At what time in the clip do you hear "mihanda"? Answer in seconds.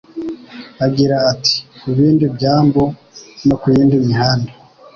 4.07-4.51